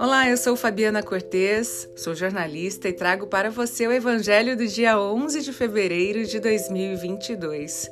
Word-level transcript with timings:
Olá, 0.00 0.28
eu 0.28 0.36
sou 0.36 0.56
Fabiana 0.56 1.02
Cortez, 1.02 1.88
sou 1.96 2.14
jornalista 2.14 2.88
e 2.88 2.92
trago 2.92 3.26
para 3.26 3.50
você 3.50 3.86
o 3.86 3.92
Evangelho 3.92 4.56
do 4.56 4.66
dia 4.66 4.98
11 4.98 5.42
de 5.42 5.52
fevereiro 5.52 6.24
de 6.24 6.40
2022. 6.40 7.90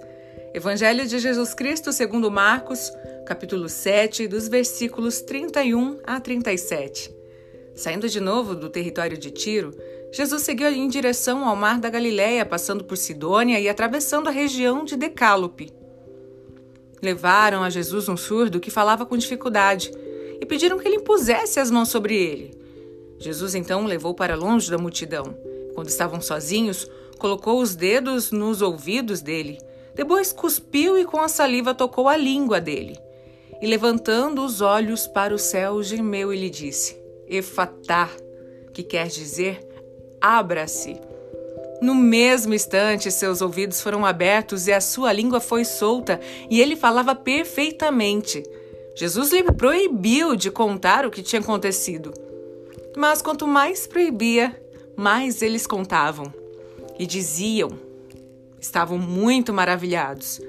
Evangelho 0.53 1.07
de 1.07 1.19
Jesus 1.19 1.55
Cristo 1.55 1.93
segundo 1.93 2.31
Marcos, 2.31 2.91
capítulo 3.27 3.69
7, 3.69 4.27
dos 4.27 4.49
versículos 4.49 5.21
31 5.21 6.01
a 6.05 6.19
37. 6.21 7.15
Saindo 7.75 8.09
de 8.09 8.21
novo 8.21 8.55
do 8.55 8.69
território 8.69 9.17
de 9.19 9.31
Tiro, 9.31 9.71
Jesus 10.13 10.43
seguiu 10.43 10.69
em 10.69 10.89
direção 10.89 11.47
ao 11.47 11.57
mar 11.57 11.79
da 11.79 11.91
Galiléia, 11.91 12.45
passando 12.47 12.85
por 12.85 12.97
Sidônia 12.97 13.61
e 13.61 13.69
atravessando 13.69 14.29
a 14.29 14.33
região 14.33 14.85
de 14.85 14.97
Decálope. 14.97 15.84
Levaram 17.05 17.63
a 17.63 17.69
Jesus 17.69 18.09
um 18.09 18.17
surdo 18.17 18.59
que 18.59 18.71
falava 18.71 19.05
com 19.05 19.15
dificuldade 19.15 19.93
e 20.41 20.47
pediram 20.47 20.79
que 20.79 20.89
ele 20.89 20.97
impusesse 20.97 21.61
as 21.61 21.71
mãos 21.71 21.91
sobre 21.91 22.17
ele. 22.17 22.59
Jesus 23.19 23.55
então 23.55 23.85
o 23.85 23.87
levou 23.87 24.15
para 24.15 24.35
longe 24.35 24.71
da 24.71 24.79
multidão. 24.79 25.37
Quando 25.75 25.89
estavam 25.89 26.23
sozinhos, 26.23 26.91
colocou 27.19 27.61
os 27.61 27.77
dedos 27.77 28.31
nos 28.31 28.63
ouvidos 28.63 29.21
dele. 29.21 29.59
Depois 29.95 30.33
cuspiu 30.33 30.99
e 30.99 31.05
com 31.05 31.21
a 31.21 31.29
saliva 31.29 31.75
tocou 31.75 32.09
a 32.09 32.17
língua 32.17 32.59
dele. 32.59 32.99
E 33.61 33.67
levantando 33.67 34.43
os 34.43 34.63
olhos 34.63 35.07
para 35.07 35.35
o 35.35 35.39
céu, 35.39 35.83
gemeu 35.83 36.33
e 36.33 36.39
lhe 36.39 36.49
disse: 36.49 36.97
Efatá, 37.29 38.09
que 38.73 38.83
quer 38.83 39.09
dizer 39.09 39.61
abra-se. 40.23 40.99
No 41.85 41.95
mesmo 41.95 42.55
instante, 42.55 43.11
seus 43.11 43.43
ouvidos 43.43 43.83
foram 43.83 44.07
abertos 44.07 44.67
e 44.67 44.73
a 44.73 44.81
sua 44.81 45.13
língua 45.13 45.39
foi 45.39 45.67
solta, 45.67 46.19
e 46.49 46.59
ele 46.59 46.77
falava 46.77 47.15
perfeitamente. 47.15 48.43
Jesus 48.97 49.31
lhe 49.31 49.43
proibiu 49.43 50.35
de 50.35 50.51
contar 50.51 51.05
o 51.05 51.11
que 51.11 51.23
tinha 51.23 51.43
acontecido. 51.43 52.15
Mas 52.97 53.21
quanto 53.21 53.47
mais 53.47 53.87
proibia, 53.87 54.59
mais 54.97 55.43
eles 55.43 55.67
contavam. 55.67 56.33
E 56.99 57.05
diziam, 57.05 57.69
estavam 58.59 58.97
muito 58.97 59.53
maravilhados. 59.53 60.41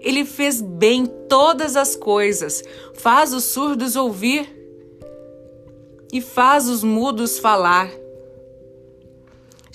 Ele 0.00 0.24
fez 0.24 0.60
bem 0.60 1.06
todas 1.28 1.76
as 1.76 1.94
coisas, 1.94 2.60
faz 2.92 3.32
os 3.32 3.44
surdos 3.44 3.94
ouvir 3.94 4.52
e 6.12 6.20
faz 6.20 6.68
os 6.68 6.82
mudos 6.82 7.38
falar. 7.38 7.88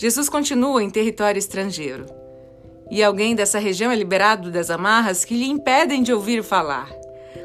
Jesus 0.01 0.27
continua 0.27 0.81
em 0.81 0.89
território 0.89 1.37
estrangeiro. 1.37 2.07
E 2.89 3.03
alguém 3.03 3.35
dessa 3.35 3.59
região 3.59 3.91
é 3.91 3.95
liberado 3.95 4.49
das 4.49 4.71
amarras 4.71 5.23
que 5.23 5.35
lhe 5.35 5.47
impedem 5.47 6.01
de 6.01 6.11
ouvir 6.11 6.41
falar. 6.41 6.89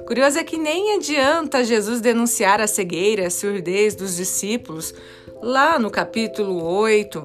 Curioso 0.06 0.38
é 0.38 0.42
que 0.42 0.56
nem 0.56 0.94
adianta 0.94 1.62
Jesus 1.62 2.00
denunciar 2.00 2.58
a 2.58 2.66
cegueira, 2.66 3.26
a 3.26 3.30
surdez 3.30 3.94
dos 3.94 4.16
discípulos, 4.16 4.94
lá 5.42 5.78
no 5.78 5.90
capítulo 5.90 6.64
8, 6.64 7.22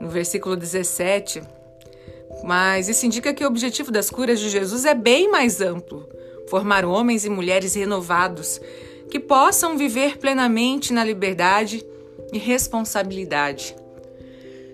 no 0.00 0.08
versículo 0.08 0.54
17. 0.54 1.42
Mas 2.44 2.88
isso 2.88 3.04
indica 3.04 3.34
que 3.34 3.42
o 3.42 3.48
objetivo 3.48 3.90
das 3.90 4.08
curas 4.08 4.38
de 4.38 4.48
Jesus 4.48 4.84
é 4.84 4.94
bem 4.94 5.28
mais 5.28 5.60
amplo 5.60 6.08
formar 6.48 6.84
homens 6.84 7.24
e 7.24 7.28
mulheres 7.28 7.74
renovados 7.74 8.60
que 9.10 9.18
possam 9.18 9.76
viver 9.76 10.16
plenamente 10.18 10.92
na 10.92 11.02
liberdade 11.02 11.84
e 12.32 12.38
responsabilidade. 12.38 13.74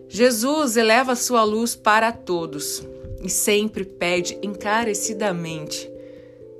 Jesus 0.09 0.77
eleva 0.77 1.17
sua 1.17 1.43
luz 1.43 1.75
para 1.75 2.13
todos 2.13 2.83
e 3.23 3.29
sempre 3.29 3.85
pede 3.85 4.39
encarecidamente 4.43 5.97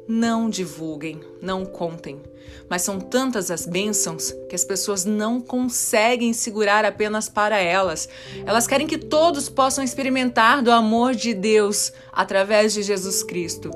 não 0.09 0.49
divulguem, 0.49 1.21
não 1.43 1.65
contem. 1.65 2.21
Mas 2.69 2.83
são 2.83 2.99
tantas 2.99 3.51
as 3.51 3.67
bênçãos 3.67 4.33
que 4.49 4.55
as 4.55 4.65
pessoas 4.65 5.05
não 5.05 5.41
conseguem 5.41 6.33
segurar 6.33 6.85
apenas 6.85 7.29
para 7.29 7.59
elas. 7.59 8.09
Elas 8.45 8.67
querem 8.67 8.87
que 8.87 8.99
todos 8.99 9.49
possam 9.49 9.85
experimentar 9.85 10.63
do 10.63 10.71
amor 10.71 11.15
de 11.15 11.33
Deus 11.33 11.93
através 12.13 12.73
de 12.73 12.83
Jesus 12.83 13.23
Cristo. 13.23 13.71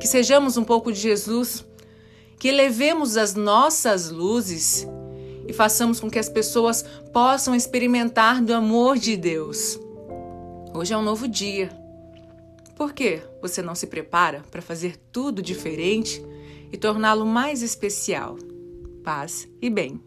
Que 0.00 0.08
sejamos 0.08 0.56
um 0.56 0.64
pouco 0.64 0.92
de 0.92 0.98
Jesus, 0.98 1.64
que 2.38 2.48
elevemos 2.48 3.16
as 3.16 3.34
nossas 3.34 4.10
luzes 4.10 4.86
e 5.46 5.52
façamos 5.52 6.00
com 6.00 6.10
que 6.10 6.18
as 6.18 6.28
pessoas 6.28 6.84
possam 7.12 7.54
experimentar 7.54 8.42
do 8.42 8.52
amor 8.52 8.98
de 8.98 9.16
Deus. 9.16 9.78
Hoje 10.74 10.92
é 10.92 10.96
um 10.96 11.02
novo 11.02 11.28
dia 11.28 11.84
por 12.76 12.92
que 12.92 13.20
você 13.40 13.62
não 13.62 13.74
se 13.74 13.86
prepara 13.86 14.42
para 14.50 14.60
fazer 14.60 14.96
tudo 15.12 15.40
diferente 15.40 16.24
e 16.72 16.76
torná-lo 16.76 17.24
mais 17.24 17.62
especial? 17.62 18.36
Paz 19.02 19.48
e 19.60 19.70
bem. 19.70 20.00